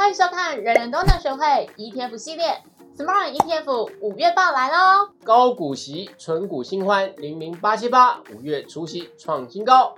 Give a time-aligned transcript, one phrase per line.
[0.00, 2.62] 欢迎收看人人都能学会 ETF 系列
[2.96, 5.10] Smart ETF 五月报来喽！
[5.22, 9.94] 高股息，纯股新欢，零零八七八五月除息创新高。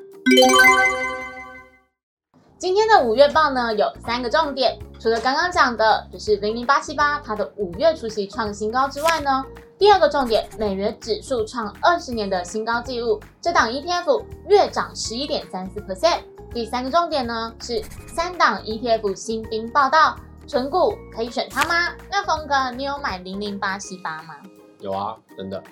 [2.59, 9.45] 今天的五月报呢有三个重点，除了刚刚讲的就是零零八七八它的五月除息创新高之外呢，
[9.79, 16.23] 第二个重点美元指数创二十年的新高纪录，这档 ETF 月涨十一点三四 percent。
[16.53, 20.17] 第三个重点呢是三档 ETF 新兵报道，
[20.47, 21.95] 纯股可以选它吗？
[22.11, 24.37] 那峰哥，你有买零零八七八吗？
[24.79, 25.63] 有啊，真的，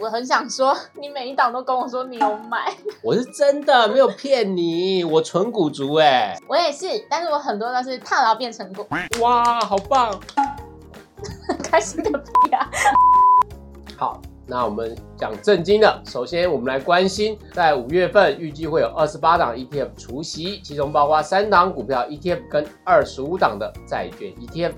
[0.00, 6.36] 我很想说，你每一档都跟我说你有买， 我是真的没有骗你，我纯股族哎。
[6.48, 8.84] 我也是，但是我很多都是套牢变成股，
[9.20, 10.18] 哇，好棒！
[11.62, 12.68] 开心个屁啊！
[13.96, 16.02] 好，那我们讲正经的。
[16.04, 24.72] 首先，我们来关心，在五月份预计会有二十八档 ETF 除息，其中包括三档股票 ETF 跟二十五档的债券 ETF。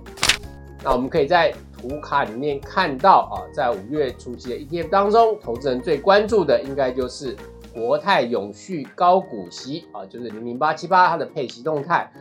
[0.84, 7.34] 那我们可以在图卡里面看到啊，在五月初期的 ETF 当中，投资人最关注的应该就是
[7.72, 12.12] 国泰永续高股息啊，就是零零八七八它的配息动态。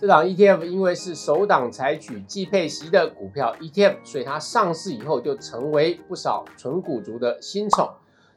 [0.00, 7.86] 这档 ETF 因为是首档采取季配息的股票 ETF，所以它上市以后就成为不少纯股族的新宠。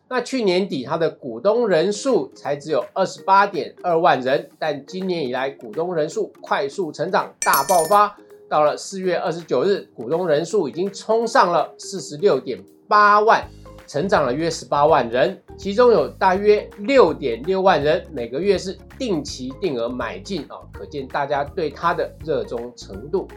[0.09, 8.17] 那去年底它的股东人数才只有二十八点二万人，但今年以来股东人数快速成长，大爆发。
[8.49, 13.47] 到了四月二十九日，股东人数已经冲上了四十六点八万，
[13.93, 23.27] 成长了约十八万人，其中有大约六点六万人每个月是定期定额买进啊，可见大家对它的热衷程度。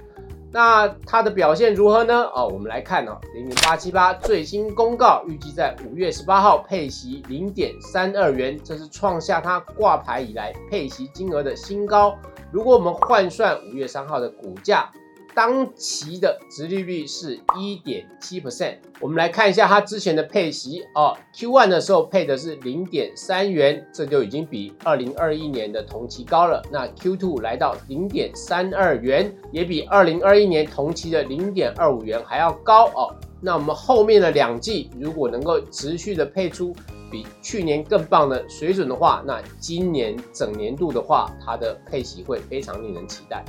[0.51, 2.25] 那它的表现如何呢？
[2.35, 12.17] 哦，我们来看哦，零零八七八最新公告，预计在五月十八号配息零点三二元，这是创下它挂牌以来配息金额的新高。
[12.51, 14.91] 如果我们换算五月三号的股价，
[15.37, 18.77] 当期的殖利率是一点七 percent。
[19.01, 26.63] 我们来看一下它之前的配息哦，Q one 的时候配的是零点三元，这就已经比二零二一年的同期高了。
[26.73, 33.15] 那 Q two 来到零点三二元，也比二零二一年同期的零点二五元还要高哦。
[33.39, 36.75] 那我们后面的两季如果能够持续的配出
[37.11, 43.45] 比去年更棒的水准的话，那今年整年度的话，它的配息会非常令人期待。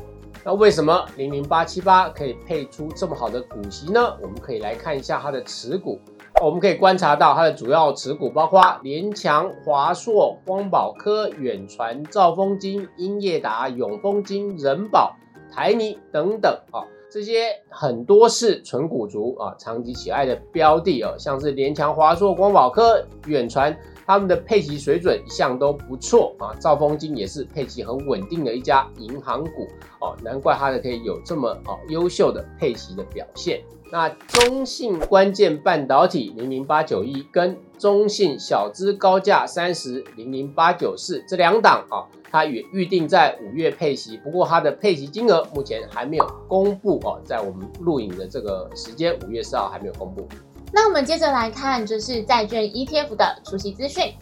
[0.47, 4.15] 那为什么零零八七八可以配出这么好的股息呢？
[4.21, 5.99] 我们可以来看一下它的持股。
[6.41, 15.13] 我们可以观察到它的主要持股包括联强、华硕、光宝科、远传、兆丰金、英业达、永丰金、人保、
[15.51, 16.79] 台泥等等啊，
[17.11, 23.77] 这些很多是纯股族啊长期喜爱的标的哦，像是联强、华硕、光宝科、远传。
[24.07, 29.67] 他们的配息水准一向都不错啊，兆丰金也是配息很稳定的一家银行股
[29.99, 33.61] 哦，难怪它的可以有这么哦优秀的配息的表现。
[33.89, 50.27] 那中信关键半导体零零八九一跟中信小资高价三十零零八九四这两档啊，它也预定在五月配息，不过它的配息金额目前还没有公布哦，在我们录影的这个时间，五月四号还没有公布。
[50.71, 54.13] 那我们接着来看，就是债券 ETF 的除息资讯。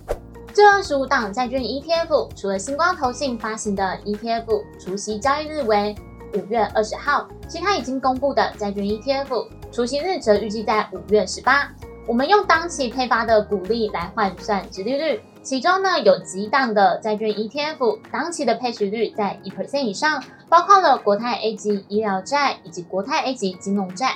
[0.54, 5.94] 这二十五档债券 ETF，除了星光投信发行的 ETF 除息交易日为
[6.34, 11.70] 五月二十号，其他已经公布的债券 ETF 除息日则预计在五月十八。
[12.08, 24.14] 我们用当期配发的股利来换算值利率，其中呢有几档的债券 ETF 当期的配息率在一 percent 以上，包括了国泰 A 级医疗债以及国泰 A 级金融债。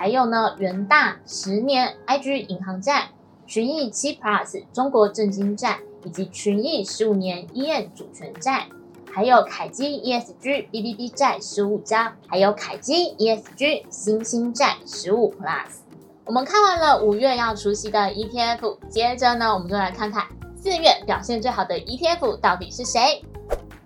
[0.00, 3.10] 还有呢，元大十年 IG 银行债、
[3.46, 8.66] 群益七 Plus 中国证金债，以及群益十五年 EM 主权债，
[9.12, 15.80] 还有凯基 ESG BBB 债十五张，还有凯基 ESG 新兴债十五 Plus。
[16.24, 20.24] 我们看完了五月要出席的 ETF，接着呢，我们就来看看
[20.56, 23.22] 四月表现最好的 ETF 到底是谁。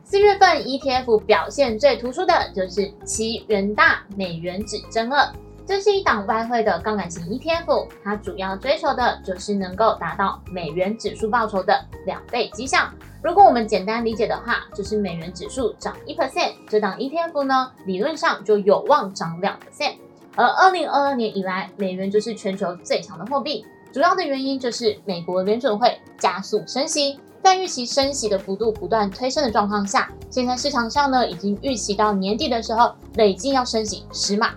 [0.05, 5.33] 四月份 ETF 表现最突出的就是其元大美元指针二。
[5.67, 12.91] 这是一档外汇的杠杆型 ETF，它主要追求的就是能够达到美元指数报酬的两倍绩效。
[13.23, 19.95] 如果我们简单理解的话，就是美元指数涨一 percent，这档 ETF 呢理论上就有望涨两 percent。
[20.37, 34.51] 而二零二二年以来，美元就是全球最强的货币，主要的原因就是美国联准会加速升息，在预期升息的幅度不断推升的状况下，现在市场上呢已经预期到年底的时候累计要升息十码。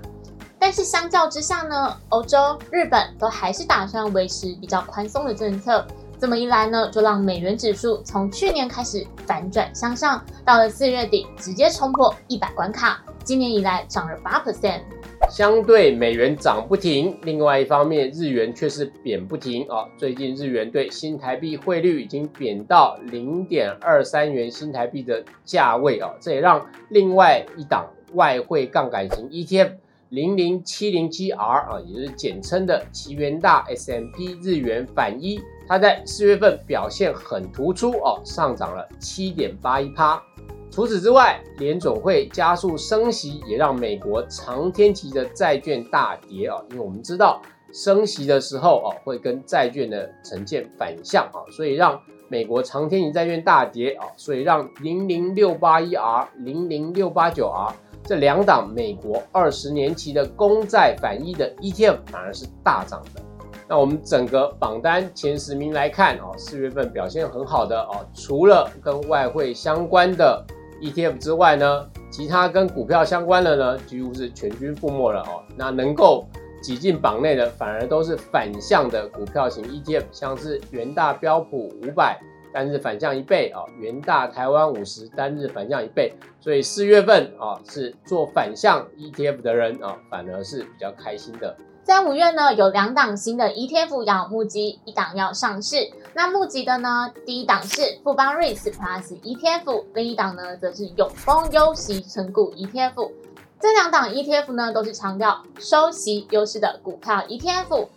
[0.59, 5.85] 但是相较之下呢，欧洲、日本都还是打算维持比较宽松的政策。
[6.19, 14.81] 这么一来呢，就让美元指数从去年开始反转向上，到了四月底直接冲破一百关卡，今年以来涨了八 percent。
[15.29, 19.85] 相对美元涨不停，另外一方面日元却是贬不停啊。
[19.95, 29.71] 最近日元对新台币汇率已经贬到零点二三元新台币的价位啊，这也让另外一档外汇杠杆型 ETF
[30.09, 40.21] 零零七零七 R 啊，也就是简称的奇元大 S M P 日元反一，它在四月份表现很突出哦，上涨了七点八一趴。
[40.69, 46.61] 除此之外，联总会加速升息，也让美国长天期的债券大跌啊！
[46.71, 47.41] 因为我们知道
[47.73, 57.73] 升息的时候啊，会跟债券的呈现反向啊，所以让美国长天期债券大跌啊，所以让零零六八一 R、零零六八九 R
[58.07, 63.21] 这两档美国二十年期的公债反一的 ETF 反而是大涨的。
[63.67, 70.45] 那我们整个榜单前十名来看哦，四月份表现很好的哦，除了跟外汇相关的。
[70.79, 75.41] ETF 之外呢，其他跟股票相关的呢，几乎是全军覆没了哦。
[75.55, 76.27] 那能够
[76.61, 82.21] 挤进榜内的，反而都是反向的股票型 ETF，像是元大标普五百
[82.53, 86.13] 单日反向一倍啊，元大台湾五十单日反向一倍。
[86.39, 91.55] 所以四月份啊，是做反向 ETF 的人啊，反而是比较开心的。
[91.83, 95.89] 在五月呢，有两档新的 ETF 要募集，一档要上市。
[96.13, 103.11] 那募集的呢，第一档是富邦 REITs Plus ETF，另一档呢则是永丰优息成股 ETF。
[103.59, 107.87] 这两档 ETF 呢，都是强调收息优势的股票 ETF。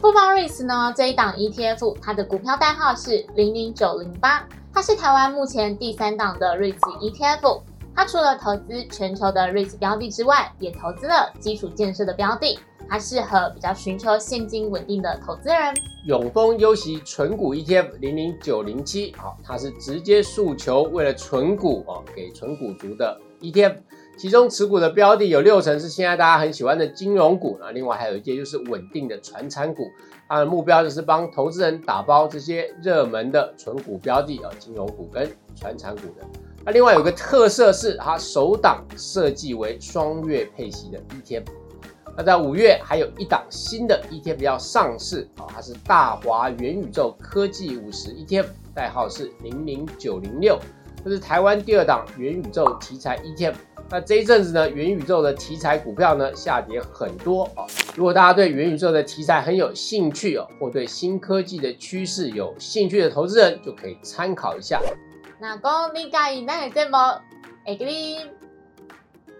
[0.00, 7.60] 富邦睿智呢这一档 ETF，它的股票代号是零零九零八，它是台湾目前第三档的睿智 ETF。
[7.94, 12.58] 它除了投资全球的睿智标的之外，也投资了基础建设的标的。
[12.88, 15.74] 它适合比较寻求现金稳定的投资人。
[16.06, 23.76] 永丰优息纯股 ETF 零零九零七，好，它是直接诉求为了纯股哦，给纯股族的 ETF。
[24.20, 29.90] 其中持股的标的有六成是现在大家很喜欢的金融股，那另外还有一些就是稳定的传产股。
[30.28, 35.26] 它的目标就是帮投资人打包这些热门的纯股标的啊，金融股跟
[35.56, 36.26] 传产股的。
[36.66, 41.44] 那另外有个特色是它首档设计为双月配息的 ETF。
[42.14, 50.58] 那在五月还有一档新的 ETF 要上市啊，它是大华元宇宙科技五十 ETF，代号是零零九零六，
[51.02, 53.54] 这是台湾第二档元宇宙题材 ETF。
[53.90, 57.66] 那这一阵子呢，元宇宙的题材股票呢下跌很多啊。
[57.96, 64.80] 如果大家对元宇宙的题材很有兴趣哦，或对新科技的趋势有兴趣的投资人，就可以参考一下。
[65.40, 66.96] 那讲你介意那个节目，
[67.66, 68.30] 会给你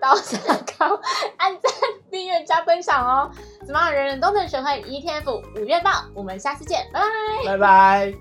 [0.00, 0.38] 到下
[0.78, 1.00] 高
[1.36, 1.72] 按赞。
[2.10, 3.30] 订阅加分享哦，
[3.64, 3.92] 怎么样？
[3.92, 8.14] 人人都能学会 ETF 五月报，我们下次见，拜拜，拜拜。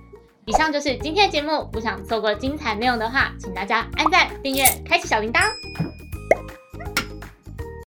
[0.45, 5.41] 以上就是今天的节目，不想错过精彩内容的话，请大家按赞、订阅、开启小铃铛。